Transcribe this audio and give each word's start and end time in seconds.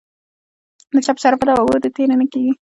د 0.93 0.95
چا 1.05 1.11
په 1.15 1.21
شرافت 1.23 1.47
او 1.51 1.61
ابرو 1.63 1.83
دې 1.83 1.89
تېری 1.95 2.15
نه 2.21 2.25
کیږي. 2.31 2.51